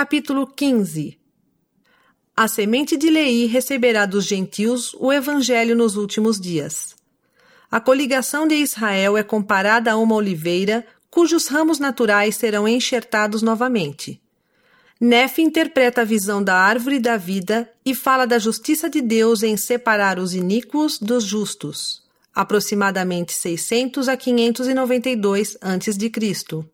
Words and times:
Capítulo 0.00 0.46
15 0.46 1.18
A 2.36 2.46
semente 2.46 2.96
de 2.96 3.10
Lei 3.10 3.46
receberá 3.46 4.06
dos 4.06 4.26
gentios 4.26 4.94
o 4.94 5.12
evangelho 5.12 5.74
nos 5.74 5.96
últimos 5.96 6.40
dias. 6.40 6.94
A 7.68 7.80
coligação 7.80 8.46
de 8.46 8.54
Israel 8.54 9.16
é 9.16 9.24
comparada 9.24 9.90
a 9.90 9.96
uma 9.96 10.14
oliveira 10.14 10.86
cujos 11.10 11.48
ramos 11.48 11.80
naturais 11.80 12.36
serão 12.36 12.68
enxertados 12.68 13.42
novamente. 13.42 14.22
Nefe 15.00 15.42
interpreta 15.42 16.02
a 16.02 16.04
visão 16.04 16.44
da 16.44 16.54
árvore 16.54 17.00
da 17.00 17.16
vida 17.16 17.68
e 17.84 17.92
fala 17.92 18.24
da 18.24 18.38
justiça 18.38 18.88
de 18.88 19.00
Deus 19.00 19.42
em 19.42 19.56
separar 19.56 20.20
os 20.20 20.32
iníquos 20.32 21.00
dos 21.00 21.24
justos, 21.24 22.04
aproximadamente 22.32 23.32
600 23.32 24.08
a 24.08 24.16
592 24.16 25.58
a.C. 25.60 26.68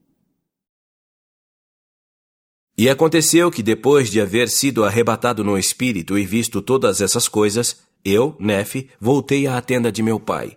E 2.76 2.88
aconteceu 2.88 3.50
que 3.50 3.62
depois 3.62 4.10
de 4.10 4.20
haver 4.20 4.48
sido 4.48 4.84
arrebatado 4.84 5.44
no 5.44 5.56
espírito 5.56 6.18
e 6.18 6.24
visto 6.24 6.60
todas 6.60 7.00
essas 7.00 7.28
coisas, 7.28 7.82
eu, 8.04 8.36
Nefe, 8.38 8.88
voltei 9.00 9.46
à 9.46 9.60
tenda 9.60 9.92
de 9.92 10.02
meu 10.02 10.18
pai. 10.18 10.56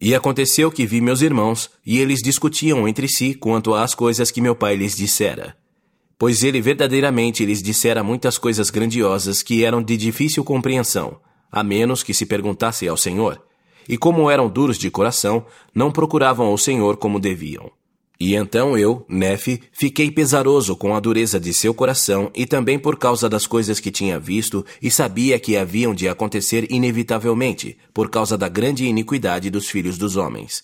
E 0.00 0.14
aconteceu 0.14 0.70
que 0.70 0.86
vi 0.86 1.00
meus 1.00 1.20
irmãos, 1.20 1.70
e 1.84 1.98
eles 1.98 2.20
discutiam 2.22 2.88
entre 2.88 3.06
si 3.06 3.34
quanto 3.34 3.74
às 3.74 3.94
coisas 3.94 4.30
que 4.30 4.40
meu 4.40 4.54
pai 4.54 4.74
lhes 4.76 4.96
dissera 4.96 5.56
pois 6.22 6.44
ele 6.44 6.60
verdadeiramente 6.60 7.44
lhes 7.44 7.60
dissera 7.60 8.00
muitas 8.04 8.38
coisas 8.38 8.70
grandiosas 8.70 9.42
que 9.42 9.64
eram 9.64 9.82
de 9.82 9.96
difícil 9.96 10.44
compreensão, 10.44 11.18
a 11.50 11.64
menos 11.64 12.04
que 12.04 12.14
se 12.14 12.24
perguntasse 12.24 12.86
ao 12.86 12.96
Senhor. 12.96 13.42
E 13.88 13.98
como 13.98 14.30
eram 14.30 14.48
duros 14.48 14.78
de 14.78 14.88
coração, 14.88 15.44
não 15.74 15.90
procuravam 15.90 16.52
o 16.52 16.56
Senhor 16.56 16.96
como 16.96 17.18
deviam. 17.18 17.72
E 18.18 18.34
então 18.34 18.78
eu, 18.78 19.04
Nefe, 19.08 19.60
fiquei 19.72 20.10
pesaroso 20.10 20.76
com 20.76 20.94
a 20.94 21.00
dureza 21.00 21.40
de 21.40 21.52
seu 21.52 21.74
coração 21.74 22.30
e 22.34 22.46
também 22.46 22.78
por 22.78 22.96
causa 22.96 23.28
das 23.28 23.46
coisas 23.46 23.80
que 23.80 23.90
tinha 23.90 24.18
visto 24.18 24.64
e 24.80 24.90
sabia 24.90 25.38
que 25.40 25.56
haviam 25.56 25.94
de 25.94 26.08
acontecer 26.08 26.70
inevitavelmente, 26.70 27.76
por 27.92 28.08
causa 28.08 28.38
da 28.38 28.48
grande 28.48 28.86
iniquidade 28.86 29.50
dos 29.50 29.68
filhos 29.68 29.98
dos 29.98 30.16
homens. 30.16 30.62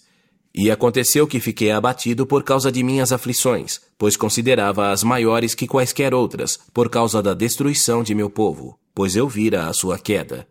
E 0.54 0.70
aconteceu 0.70 1.26
que 1.26 1.40
fiquei 1.40 1.70
abatido 1.70 2.26
por 2.26 2.42
causa 2.42 2.72
de 2.72 2.82
minhas 2.82 3.12
aflições, 3.12 3.80
pois 3.96 4.16
considerava-as 4.16 5.02
maiores 5.02 5.54
que 5.54 5.66
quaisquer 5.66 6.14
outras, 6.14 6.58
por 6.72 6.88
causa 6.88 7.22
da 7.22 7.34
destruição 7.34 8.02
de 8.02 8.14
meu 8.14 8.30
povo, 8.30 8.78
pois 8.94 9.14
eu 9.14 9.28
vira 9.28 9.68
a 9.68 9.72
sua 9.72 9.98
queda. 9.98 10.46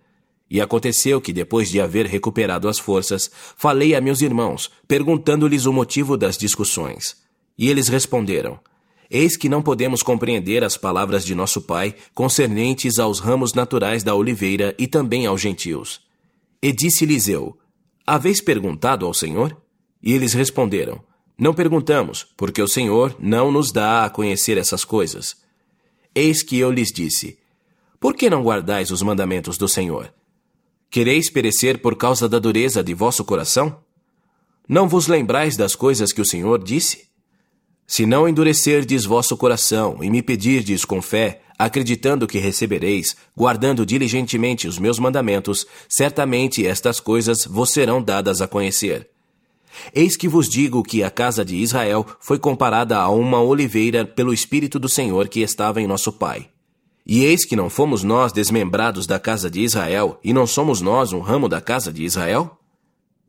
E 0.50 0.62
aconteceu 0.62 1.20
que, 1.20 1.34
depois 1.34 1.70
de 1.70 1.82
haver 1.82 2.06
recuperado 2.06 2.70
as 2.70 2.80
forças, 2.80 3.30
falei 3.58 3.96
a 3.96 4.02
meus 4.02 4.22
irmãos, 4.22 4.72
perguntando-lhes 4.88 5.66
o 5.66 5.74
motivo 5.74 6.16
das 6.16 6.38
discussões. 6.38 7.18
E 7.58 7.70
eles 7.70 7.90
responderam: 7.90 8.60
Eis 9.10 9.36
que 9.36 9.50
não 9.50 9.62
podemos 9.62 10.02
compreender 10.02 10.64
as 10.64 10.78
palavras 10.78 11.26
de 11.26 11.34
nosso 11.34 11.62
Pai 11.62 11.96
concernentes 12.14 13.00
aos 13.00 13.20
ramos 13.20 13.54
naturais 13.54 14.04
da 14.04 14.16
oliveira 14.16 14.76
e 14.78 14.88
também 14.88 15.26
aos 15.26 15.42
gentios. 15.42 16.02
E 16.62 16.72
disse-lhes 16.72 17.28
eu: 17.28 17.58
Haveis 18.06 18.42
perguntado 18.42 19.06
ao 19.06 19.14
Senhor? 19.14 19.56
E 20.02 20.14
eles 20.14 20.34
responderam: 20.34 21.04
Não 21.38 21.54
perguntamos, 21.54 22.26
porque 22.38 22.62
o 22.62 22.68
Senhor 22.68 23.16
não 23.20 23.52
nos 23.52 23.72
dá 23.72 24.06
a 24.06 24.10
conhecer 24.10 24.58
essas 24.58 24.86
coisas. 24.86 25.36
Eis 26.16 26.42
que 26.42 26.58
eu 26.58 26.72
lhes 26.72 26.90
disse: 26.94 27.38
Por 28.00 28.16
que 28.16 28.30
não 28.30 28.44
guardais 28.44 28.92
os 28.92 29.02
mandamentos 29.02 29.58
do 29.58 29.68
Senhor? 29.68 30.14
Quereis 30.90 31.30
perecer 31.30 31.80
por 31.80 31.96
causa 31.96 32.30
da 32.30 32.40
dureza 32.40 32.84
de 32.84 32.94
vosso 32.94 33.24
coração? 33.26 33.80
Não 34.68 34.88
vos 34.88 35.08
lembrais 35.08 35.58
das 35.58 35.76
coisas 35.76 36.14
que 36.14 36.22
o 36.22 36.26
Senhor 36.26 36.64
disse? 36.64 37.08
Se 37.86 38.06
não 38.06 38.28
endurecerdes 38.28 39.06
vosso 39.06 39.38
coração 39.38 40.00
e 40.02 40.10
me 40.10 40.22
pedirdes 40.22 40.84
com 40.84 41.02
fé, 41.02 41.42
acreditando 41.58 42.28
que 42.28 42.38
recebereis, 42.38 43.16
guardando 43.36 43.86
diligentemente 43.86 44.68
os 44.68 44.78
meus 44.78 45.00
mandamentos, 45.00 45.66
certamente 45.90 46.66
estas 46.66 47.00
coisas 47.00 47.46
vos 47.46 47.72
serão 47.72 48.02
dadas 48.02 48.42
a 48.42 48.48
conhecer. 48.48 49.10
Eis 49.94 50.18
que 50.18 50.28
vos 50.28 50.50
digo 50.50 50.84
que 50.84 51.04
a 51.04 51.10
casa 51.10 51.44
de 51.44 51.56
Israel 51.56 52.06
foi 52.20 52.40
comparada 52.40 52.98
a 52.98 53.10
uma 53.10 53.42
oliveira 53.42 54.06
pelo 54.06 54.34
Espírito 54.34 54.80
do 54.80 54.90
Senhor 54.90 55.28
que 55.28 55.42
estava 55.42 55.82
em 55.82 55.88
nosso 55.88 56.12
Pai. 56.14 56.50
E 57.10 57.24
eis 57.24 57.46
que 57.46 57.56
não 57.56 57.70
fomos 57.70 58.04
nós 58.04 58.34
desmembrados 58.34 59.08
da 59.08 59.18
casa 59.18 59.50
de 59.50 59.62
Israel, 59.62 60.20
e 60.22 60.34
não 60.34 60.46
somos 60.46 60.82
nós 60.82 61.14
um 61.14 61.22
ramo 61.22 61.48
da 61.48 61.62
casa 61.62 61.94
de 61.94 62.04
Israel? 62.04 62.60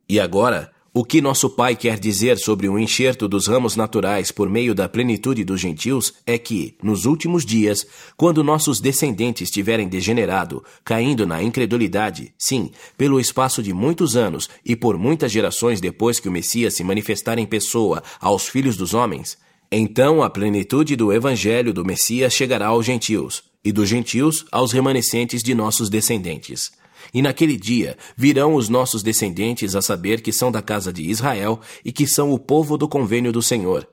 E 0.09 0.19
agora, 0.19 0.72
o 0.93 1.05
que 1.05 1.21
nosso 1.21 1.49
Pai 1.49 1.77
quer 1.77 1.97
dizer 1.97 2.38
sobre 2.38 2.69
o 2.69 2.77
enxerto 2.77 3.28
dos 3.28 3.47
ramos 3.47 3.77
naturais 3.77 4.33
por 4.33 4.50
meio 4.50 4.75
da 4.75 4.88
plenitude 4.88 5.44
dos 5.44 5.61
gentios 5.61 6.12
é 6.27 6.37
que, 6.37 6.77
nos 6.83 7.05
últimos 7.05 7.47
dias, 7.47 7.87
quando 8.17 8.43
nossos 8.43 8.81
descendentes 8.81 9.49
tiverem 9.49 9.87
degenerado, 9.87 10.65
caindo 10.84 11.25
na 11.25 11.41
incredulidade, 11.41 12.34
sim, 12.37 12.72
pelo 12.97 13.21
espaço 13.21 13.62
de 13.62 13.72
muitos 13.72 14.17
anos 14.17 14.50
e 14.65 14.75
por 14.75 14.99
muitas 14.99 15.31
gerações 15.31 15.81
depois 15.81 16.19
que 16.19 16.28
o 16.28 16.33
Messias 16.33 16.75
se 16.75 16.83
manifestar 16.83 17.38
em 17.38 17.47
pessoa 17.47 18.03
aos 18.21 18.49
filhos 18.49 18.77
dos 18.77 18.93
homens, 18.93 19.38
então 19.71 20.23
a 20.23 20.31
plenitude 20.31 20.97
do 20.97 21.12
evangelho 21.12 21.75
do 21.75 21.84
Messias 21.84 22.33
chegará 22.33 22.69
aos 22.69 22.87
gentios, 22.87 23.43
e 23.65 23.71
dos 23.71 23.89
gentios 23.89 24.47
aos 24.51 24.73
remanescentes 24.73 25.43
de 25.43 25.55
nossos 25.55 25.91
descendentes. 25.91 26.73
E 27.12 27.23
naquele 27.23 27.56
dia 27.56 27.97
virão 28.17 28.55
os 28.55 28.69
nossos 28.69 29.03
descendentes 29.03 29.75
a 29.75 29.83
saber 29.83 30.21
que 30.21 30.33
são 30.33 30.51
da 30.51 30.62
casa 30.62 30.93
de 30.93 31.03
Israel 31.03 31.61
e 31.84 31.93
que 31.93 32.06
são 32.06 32.33
o 32.33 32.39
povo 32.39 32.77
do 32.77 32.89
convênio 32.89 33.33
do 33.33 33.43
Senhor. 33.43 33.87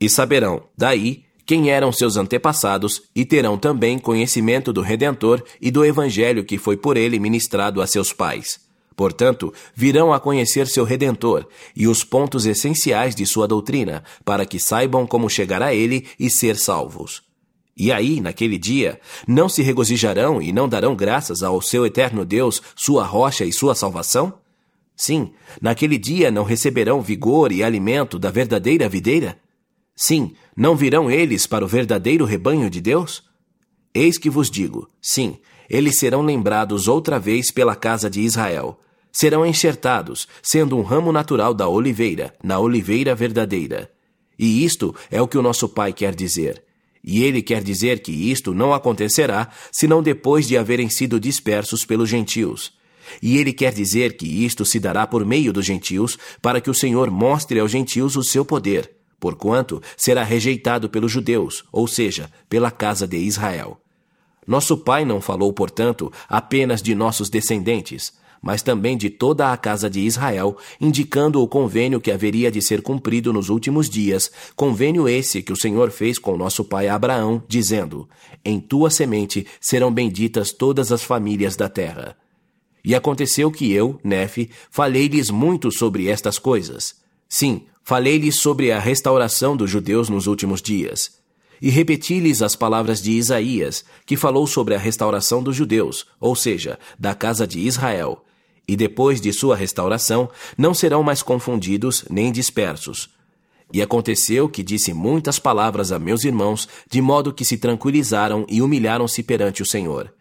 E 0.00 0.08
saberão, 0.08 0.62
daí, 0.76 1.24
quem 1.44 1.70
eram 1.70 1.92
seus 1.92 2.16
antepassados, 2.16 3.02
e 3.14 3.24
terão 3.24 3.58
também 3.58 3.98
conhecimento 3.98 4.72
do 4.72 4.80
Redentor 4.80 5.42
e 5.60 5.70
do 5.70 5.84
Evangelho 5.84 6.44
que 6.44 6.56
foi 6.56 6.76
por 6.76 6.96
ele 6.96 7.18
ministrado 7.18 7.82
a 7.82 7.86
seus 7.86 8.12
pais. 8.12 8.69
Portanto, 9.00 9.50
virão 9.74 10.12
a 10.12 10.20
conhecer 10.20 10.66
seu 10.66 10.84
Redentor 10.84 11.46
e 11.74 11.88
os 11.88 12.04
pontos 12.04 12.44
essenciais 12.44 13.14
de 13.14 13.24
sua 13.24 13.48
doutrina, 13.48 14.04
para 14.26 14.44
que 14.44 14.60
saibam 14.60 15.06
como 15.06 15.30
chegar 15.30 15.62
a 15.62 15.74
ele 15.74 16.06
e 16.18 16.28
ser 16.28 16.54
salvos. 16.54 17.22
E 17.74 17.90
aí, 17.90 18.20
naquele 18.20 18.58
dia, 18.58 19.00
não 19.26 19.48
se 19.48 19.62
regozijarão 19.62 20.42
e 20.42 20.52
não 20.52 20.68
darão 20.68 20.94
graças 20.94 21.42
ao 21.42 21.62
seu 21.62 21.86
eterno 21.86 22.26
Deus, 22.26 22.60
sua 22.76 23.02
rocha 23.02 23.42
e 23.42 23.54
sua 23.54 23.74
salvação? 23.74 24.34
Sim, 24.94 25.32
naquele 25.62 25.96
dia 25.96 26.30
não 26.30 26.44
receberão 26.44 27.00
vigor 27.00 27.52
e 27.52 27.62
alimento 27.62 28.18
da 28.18 28.30
verdadeira 28.30 28.86
videira? 28.86 29.40
Sim, 29.96 30.34
não 30.54 30.76
virão 30.76 31.10
eles 31.10 31.46
para 31.46 31.64
o 31.64 31.68
verdadeiro 31.68 32.26
rebanho 32.26 32.68
de 32.68 32.82
Deus? 32.82 33.22
Eis 33.94 34.18
que 34.18 34.28
vos 34.28 34.50
digo: 34.50 34.86
sim, 35.00 35.38
eles 35.70 35.98
serão 35.98 36.20
lembrados 36.20 36.86
outra 36.86 37.18
vez 37.18 37.50
pela 37.50 37.74
casa 37.74 38.10
de 38.10 38.20
Israel. 38.20 38.78
Serão 39.12 39.44
enxertados, 39.44 40.28
sendo 40.42 40.76
um 40.76 40.82
ramo 40.82 41.12
natural 41.12 41.52
da 41.52 41.68
oliveira, 41.68 42.34
na 42.42 42.58
oliveira 42.58 43.14
verdadeira. 43.14 43.90
E 44.38 44.64
isto 44.64 44.94
é 45.10 45.20
o 45.20 45.28
que 45.28 45.36
o 45.36 45.42
nosso 45.42 45.68
Pai 45.68 45.92
quer 45.92 46.14
dizer 46.14 46.62
e 47.02 47.24
ele 47.24 47.42
quer 47.42 47.62
dizer 47.62 48.02
que 48.02 48.12
isto 48.12 48.52
não 48.52 48.74
acontecerá 48.74 49.48
senão 49.72 50.02
depois 50.02 50.46
de 50.46 50.56
haverem 50.56 50.88
sido 50.88 51.18
dispersos 51.18 51.84
pelos 51.84 52.08
gentios. 52.08 52.72
E 53.22 53.38
ele 53.38 53.52
quer 53.52 53.72
dizer 53.72 54.16
que 54.16 54.26
isto 54.26 54.64
se 54.64 54.78
dará 54.78 55.06
por 55.06 55.24
meio 55.24 55.52
dos 55.52 55.64
gentios, 55.64 56.16
para 56.40 56.60
que 56.60 56.70
o 56.70 56.74
Senhor 56.74 57.10
mostre 57.10 57.58
aos 57.58 57.70
gentios 57.70 58.16
o 58.16 58.22
seu 58.22 58.44
poder, 58.44 58.90
porquanto 59.18 59.82
será 59.96 60.22
rejeitado 60.22 60.88
pelos 60.88 61.10
judeus, 61.10 61.64
ou 61.72 61.88
seja, 61.88 62.30
pela 62.48 62.70
casa 62.70 63.08
de 63.08 63.16
Israel. 63.16 63.80
Nosso 64.46 64.76
Pai 64.76 65.04
não 65.04 65.20
falou, 65.20 65.52
portanto, 65.52 66.12
apenas 66.28 66.82
de 66.82 66.94
nossos 66.94 67.28
descendentes, 67.28 68.12
mas 68.42 68.62
também 68.62 68.96
de 68.96 69.10
toda 69.10 69.52
a 69.52 69.56
casa 69.56 69.90
de 69.90 70.00
Israel, 70.00 70.56
indicando 70.80 71.42
o 71.42 71.48
convênio 71.48 72.00
que 72.00 72.10
haveria 72.10 72.50
de 72.50 72.62
ser 72.62 72.80
cumprido 72.82 73.32
nos 73.32 73.48
últimos 73.48 73.88
dias, 73.88 74.30
convênio 74.56 75.08
esse 75.08 75.42
que 75.42 75.52
o 75.52 75.56
Senhor 75.56 75.90
fez 75.90 76.18
com 76.18 76.36
nosso 76.36 76.64
pai 76.64 76.88
Abraão, 76.88 77.42
dizendo: 77.46 78.08
Em 78.44 78.58
tua 78.58 78.90
semente 78.90 79.46
serão 79.60 79.92
benditas 79.92 80.52
todas 80.52 80.90
as 80.90 81.02
famílias 81.02 81.56
da 81.56 81.68
terra. 81.68 82.16
E 82.82 82.94
aconteceu 82.94 83.50
que 83.50 83.70
eu, 83.72 84.00
Nefe, 84.02 84.50
falei-lhes 84.70 85.30
muito 85.30 85.70
sobre 85.70 86.08
estas 86.08 86.38
coisas. 86.38 86.94
Sim, 87.28 87.66
falei-lhes 87.84 88.40
sobre 88.40 88.72
a 88.72 88.78
restauração 88.78 89.56
dos 89.56 89.70
judeus 89.70 90.08
nos 90.08 90.26
últimos 90.26 90.62
dias. 90.62 91.20
E 91.60 91.68
repeti-lhes 91.68 92.40
as 92.40 92.56
palavras 92.56 93.02
de 93.02 93.12
Isaías, 93.12 93.84
que 94.06 94.16
falou 94.16 94.46
sobre 94.46 94.74
a 94.74 94.78
restauração 94.78 95.42
dos 95.42 95.54
judeus, 95.54 96.06
ou 96.18 96.34
seja, 96.34 96.78
da 96.98 97.14
casa 97.14 97.46
de 97.46 97.60
Israel, 97.60 98.24
e 98.70 98.76
depois 98.76 99.20
de 99.20 99.32
sua 99.32 99.56
restauração, 99.56 100.30
não 100.56 100.72
serão 100.72 101.02
mais 101.02 101.24
confundidos 101.24 102.04
nem 102.08 102.30
dispersos. 102.30 103.10
E 103.72 103.82
aconteceu 103.82 104.48
que 104.48 104.62
disse 104.62 104.94
muitas 104.94 105.40
palavras 105.40 105.90
a 105.90 105.98
meus 105.98 106.22
irmãos, 106.22 106.68
de 106.88 107.02
modo 107.02 107.34
que 107.34 107.44
se 107.44 107.58
tranquilizaram 107.58 108.46
e 108.48 108.62
humilharam-se 108.62 109.24
perante 109.24 109.60
o 109.60 109.66
Senhor. 109.66 110.14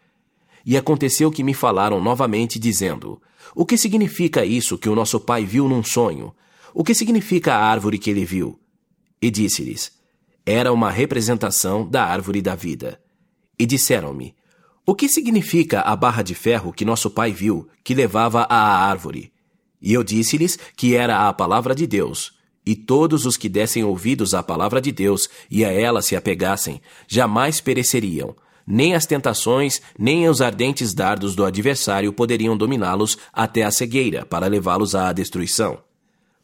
E 0.65 0.75
aconteceu 0.75 1.29
que 1.29 1.43
me 1.43 1.53
falaram 1.53 2.01
novamente, 2.01 2.57
dizendo: 2.57 3.21
O 3.53 3.67
que 3.67 3.77
significa 3.77 4.43
isso 4.43 4.79
que 4.79 4.89
o 4.89 4.95
nosso 4.95 5.19
pai 5.19 5.45
viu 5.45 5.69
num 5.69 5.83
sonho? 5.83 6.33
O 6.73 6.83
que 6.83 6.95
significa 6.95 7.53
a 7.53 7.63
árvore 7.63 7.99
que 7.99 8.09
ele 8.09 8.25
viu? 8.25 8.59
E 9.21 9.29
disse-lhes: 9.29 9.91
era 10.43 10.73
uma 10.73 10.89
representação 10.89 11.87
da 11.87 12.03
árvore 12.03 12.41
da 12.41 12.55
vida. 12.55 12.99
E 13.59 13.67
disseram-me: 13.67 14.33
O 14.89 14.95
que 14.95 15.07
significa 15.07 15.81
a 15.81 15.95
barra 15.95 16.23
de 16.23 16.33
ferro 16.33 16.73
que 16.73 16.83
nosso 16.83 17.11
pai 17.11 17.31
viu, 17.31 17.67
que 17.83 17.93
levava 17.93 18.47
à 18.49 18.89
árvore? 18.89 19.31
E 19.79 19.93
eu 19.93 20.03
disse-lhes 20.03 20.57
que 20.75 20.95
era 20.95 21.27
a 21.29 21.31
palavra 21.31 21.75
de 21.75 21.85
Deus. 21.85 22.33
E 22.65 22.75
todos 22.75 23.23
os 23.27 23.37
que 23.37 23.47
dessem 23.47 23.83
ouvidos 23.83 24.33
à 24.33 24.41
palavra 24.41 24.81
de 24.81 24.91
Deus 24.91 25.29
e 25.47 25.63
a 25.63 25.71
ela 25.71 26.01
se 26.01 26.15
apegassem, 26.15 26.81
jamais 27.07 27.61
pereceriam. 27.61 28.35
Nem 28.65 28.95
as 28.95 29.05
tentações, 29.05 29.79
nem 29.95 30.27
os 30.27 30.41
ardentes 30.41 30.91
dardos 30.91 31.35
do 31.35 31.45
adversário 31.45 32.11
poderiam 32.11 32.57
dominá-los 32.57 33.15
até 33.31 33.61
a 33.61 33.69
cegueira, 33.69 34.25
para 34.25 34.47
levá-los 34.47 34.95
à 34.95 35.13
destruição. 35.13 35.77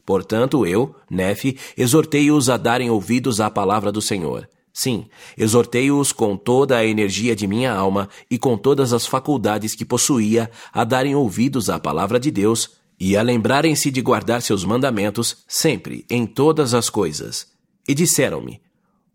Portanto, 0.05 0.67
eu, 0.67 0.95
Nefe, 1.09 1.57
exortei-os 1.75 2.47
a 2.47 2.57
darem 2.57 2.91
ouvidos 2.91 3.41
à 3.41 3.49
palavra 3.49 3.91
do 3.91 4.03
Senhor. 4.03 4.47
Sim, 4.77 5.05
exortei-os 5.37 6.11
com 6.11 6.35
toda 6.35 6.75
a 6.75 6.85
energia 6.85 7.33
de 7.33 7.47
minha 7.47 7.71
alma 7.71 8.09
e 8.29 8.37
com 8.37 8.57
todas 8.57 8.91
as 8.91 9.07
faculdades 9.07 9.73
que 9.73 9.85
possuía 9.85 10.51
a 10.73 10.83
darem 10.83 11.15
ouvidos 11.15 11.69
à 11.69 11.79
palavra 11.79 12.19
de 12.19 12.29
Deus 12.29 12.71
e 12.99 13.15
a 13.15 13.21
lembrarem-se 13.21 13.89
de 13.89 14.01
guardar 14.01 14.41
seus 14.41 14.65
mandamentos 14.65 15.45
sempre, 15.47 16.05
em 16.09 16.25
todas 16.25 16.73
as 16.73 16.89
coisas. 16.89 17.47
E 17.87 17.93
disseram-me: 17.93 18.59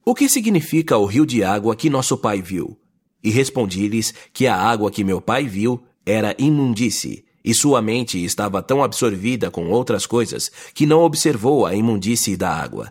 O 0.03 0.15
que 0.15 0.31
significa 0.31 0.97
o 0.97 1.05
rio 1.05 1.27
de 1.27 1.45
água 1.45 1.77
que 1.77 1.91
nosso 1.91 2.17
pai 2.17 2.41
viu? 2.41 2.79
E 3.23 3.29
respondi-lhes 3.29 4.15
que 4.33 4.47
a 4.47 4.57
água 4.57 4.91
que 4.91 5.05
meu 5.05 5.21
pai 5.21 5.47
viu 5.47 5.83
era 6.07 6.35
imundície 6.39 7.23
e 7.45 7.53
sua 7.53 7.83
mente 7.83 8.25
estava 8.25 8.63
tão 8.63 8.83
absorvida 8.83 9.51
com 9.51 9.69
outras 9.69 10.07
coisas 10.07 10.51
que 10.73 10.87
não 10.87 11.03
observou 11.03 11.67
a 11.67 11.75
imundície 11.75 12.35
da 12.35 12.49
água. 12.49 12.91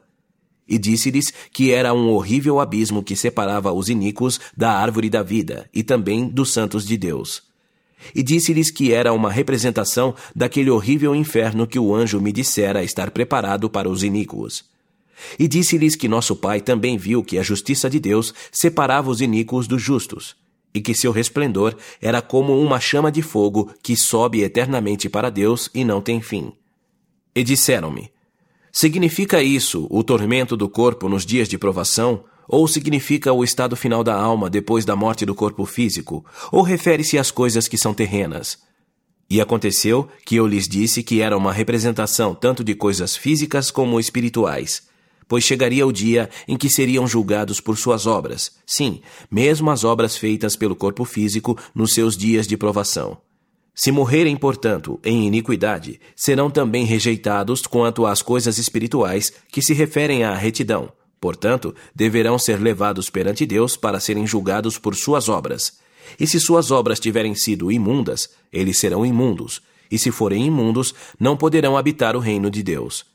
E 0.70 0.78
disse-lhes 0.78 1.34
que 1.52 1.72
era 1.72 1.94
um 1.96 2.12
horrível 2.12 2.60
abismo 2.60 3.02
que 3.02 3.16
separava 3.16 3.74
os 3.74 3.90
iníquos 3.90 4.40
da 4.56 4.72
árvore 4.72 5.10
da 5.10 5.24
vida 5.24 5.68
e 5.74 5.82
também 5.82 6.30
dos 6.30 6.54
santos 6.54 6.86
de 6.86 6.96
Deus. 6.96 7.42
E 8.14 8.22
disse-lhes 8.22 8.70
que 8.70 8.94
era 8.94 9.12
uma 9.12 9.32
representação 9.32 10.14
daquele 10.36 10.70
horrível 10.70 11.16
inferno 11.16 11.66
que 11.66 11.80
o 11.80 11.94
anjo 11.94 12.22
me 12.22 12.32
dissera 12.32 12.84
estar 12.84 13.10
preparado 13.10 13.70
para 13.70 13.90
os 13.90 14.04
iníquos. 14.04 14.64
E 15.38 15.48
disse-lhes 15.48 15.96
que 15.96 16.08
nosso 16.08 16.36
pai 16.36 16.62
também 16.62 16.98
viu 16.98 17.24
que 17.24 17.38
a 17.40 17.44
justiça 17.44 17.90
de 17.90 18.00
Deus 18.00 18.34
separava 18.52 19.10
os 19.10 19.22
iníquos 19.22 19.68
dos 19.68 19.82
justos, 19.82 20.36
e 20.74 20.80
que 20.80 20.94
seu 20.94 21.12
resplendor 21.12 21.76
era 22.00 22.22
como 22.22 22.58
uma 22.58 22.80
chama 22.80 23.12
de 23.12 23.22
fogo 23.22 23.74
que 23.82 23.98
sobe 23.98 24.44
eternamente 24.44 25.10
para 25.10 25.30
Deus 25.30 25.70
e 25.74 25.84
não 25.84 26.00
tem 26.00 26.22
fim. 26.22 26.54
E 27.36 27.44
disseram-me: 27.44 28.10
Significa 28.72 29.42
isso 29.42 29.88
o 29.90 30.04
tormento 30.04 30.56
do 30.56 30.70
corpo 30.70 31.10
nos 31.10 31.26
dias 31.26 31.48
de 31.48 31.58
provação? 31.58 32.24
Ou 32.48 32.68
significa 32.68 33.32
o 33.32 33.44
estado 33.44 33.76
final 33.76 34.04
da 34.04 34.16
alma 34.16 34.50
depois 34.50 34.86
da 34.86 34.96
morte 34.96 35.26
do 35.26 35.36
corpo 35.36 35.66
físico? 35.66 36.26
Ou 36.52 36.62
refere-se 36.62 37.18
às 37.18 37.32
coisas 37.32 37.68
que 37.68 37.78
são 37.78 37.94
terrenas? 37.94 38.58
E 39.30 39.40
aconteceu 39.40 40.08
que 40.26 40.36
eu 40.36 40.48
lhes 40.48 40.68
disse 40.68 41.04
que 41.04 41.22
era 41.22 41.38
uma 41.38 41.54
representação 41.54 42.34
tanto 42.34 42.64
de 42.64 42.74
coisas 42.74 43.16
físicas 43.16 43.70
como 43.70 44.00
espirituais 44.00 44.90
pois 45.30 45.44
chegaria 45.44 45.86
o 45.86 45.94
dia 45.94 46.28
em 46.48 46.58
que 46.58 46.70
seriam 46.70 47.08
julgados 47.08 47.62
por 47.62 47.78
suas 47.78 48.08
obras, 48.08 48.52
sim, 48.66 49.00
mesmo 49.30 49.70
as 49.70 49.84
obras 49.84 50.18
feitas 50.18 50.56
pelo 50.56 50.76
corpo 50.76 51.06
físico 51.06 51.56
nos 51.74 51.94
seus 51.94 52.18
dias 52.18 52.48
de 52.48 52.58
provação. 52.58 53.22
Se 53.82 53.94
morrerem, 53.94 54.36
portanto, 54.36 55.00
em 55.06 55.26
iniquidade, 55.26 56.02
serão 56.14 56.52
também 56.52 56.84
rejeitados 56.84 57.62
quanto 57.66 58.06
às 58.06 58.22
coisas 58.22 58.58
espirituais 58.58 59.32
que 59.50 59.62
se 59.62 59.74
referem 59.74 60.22
à 60.22 60.36
retidão. 60.36 60.92
Portanto, 61.18 61.74
deverão 61.96 62.38
ser 62.38 62.60
levados 62.60 63.10
perante 63.10 63.46
Deus 63.46 63.78
para 63.78 64.02
serem 64.02 64.28
julgados 64.28 64.78
por 64.78 64.96
suas 64.96 65.30
obras. 65.30 65.80
E 66.20 66.28
se 66.28 66.42
suas 66.42 66.72
obras 66.72 67.00
tiverem 67.00 67.34
sido 67.36 67.72
imundas, 67.72 68.30
eles 68.52 68.78
serão 68.78 69.06
imundos, 69.06 69.62
e 69.90 69.98
se 69.98 70.12
forem 70.12 70.46
imundos, 70.46 70.94
não 71.18 71.38
poderão 71.38 71.78
habitar 71.78 72.18
o 72.18 72.20
reino 72.20 72.52
de 72.52 72.62
Deus. 72.62 73.06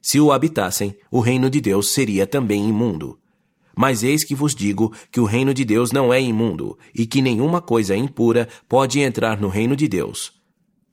Se 0.00 0.18
o 0.18 0.32
habitassem, 0.32 0.96
o 1.10 1.20
reino 1.20 1.50
de 1.50 1.60
Deus 1.60 1.92
seria 1.92 2.26
também 2.26 2.66
imundo. 2.66 3.18
Mas 3.76 4.02
eis 4.02 4.24
que 4.24 4.34
vos 4.34 4.54
digo 4.54 4.92
que 5.10 5.20
o 5.20 5.24
reino 5.24 5.52
de 5.52 5.64
Deus 5.64 5.92
não 5.92 6.12
é 6.12 6.20
imundo, 6.20 6.78
e 6.94 7.06
que 7.06 7.22
nenhuma 7.22 7.60
coisa 7.60 7.96
impura 7.96 8.48
pode 8.68 9.00
entrar 9.00 9.40
no 9.40 9.48
reino 9.48 9.76
de 9.76 9.88
Deus. 9.88 10.32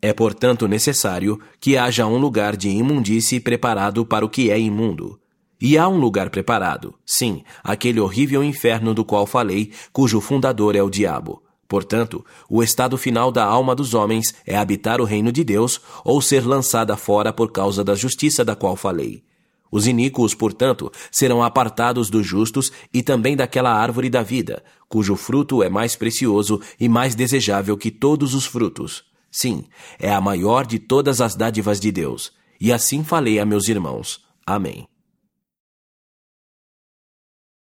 É, 0.01 0.11
portanto, 0.11 0.67
necessário 0.67 1.39
que 1.59 1.77
haja 1.77 2.07
um 2.07 2.17
lugar 2.17 2.57
de 2.57 2.69
imundície 2.69 3.39
preparado 3.39 4.03
para 4.03 4.25
o 4.25 4.29
que 4.29 4.49
é 4.49 4.59
imundo. 4.59 5.19
E 5.61 5.77
há 5.77 5.87
um 5.87 5.99
lugar 5.99 6.31
preparado, 6.31 6.95
sim, 7.05 7.43
aquele 7.63 7.99
horrível 7.99 8.43
inferno 8.43 8.95
do 8.95 9.05
qual 9.05 9.27
falei, 9.27 9.71
cujo 9.93 10.19
fundador 10.19 10.75
é 10.75 10.81
o 10.81 10.89
diabo. 10.89 11.43
Portanto, 11.67 12.25
o 12.49 12.63
estado 12.63 12.97
final 12.97 13.31
da 13.31 13.45
alma 13.45 13.75
dos 13.75 13.93
homens 13.93 14.33
é 14.45 14.57
habitar 14.57 14.99
o 14.99 15.05
reino 15.05 15.31
de 15.31 15.43
Deus 15.43 15.79
ou 16.03 16.19
ser 16.19 16.45
lançada 16.45 16.97
fora 16.97 17.31
por 17.31 17.51
causa 17.51 17.83
da 17.83 17.93
justiça 17.93 18.43
da 18.43 18.55
qual 18.55 18.75
falei. 18.75 19.23
Os 19.71 19.87
iníquos, 19.87 20.35
portanto, 20.35 20.91
serão 21.09 21.41
apartados 21.41 22.09
dos 22.09 22.27
justos 22.27 22.71
e 22.93 23.01
também 23.01 23.35
daquela 23.35 23.73
árvore 23.73 24.09
da 24.09 24.21
vida, 24.21 24.63
cujo 24.89 25.15
fruto 25.15 25.63
é 25.63 25.69
mais 25.69 25.95
precioso 25.95 26.59
e 26.79 26.89
mais 26.89 27.15
desejável 27.15 27.77
que 27.77 27.89
todos 27.89 28.33
os 28.33 28.45
frutos. 28.45 29.05
Sim, 29.31 29.63
é 29.97 30.13
a 30.13 30.19
maior 30.19 30.65
de 30.65 30.77
todas 30.77 31.21
as 31.21 31.35
dádivas 31.35 31.79
de 31.79 31.91
Deus. 31.91 32.33
E 32.59 32.71
assim 32.71 33.03
falei 33.03 33.39
a 33.39 33.45
meus 33.45 33.69
irmãos. 33.69 34.21
Amém. 34.45 34.87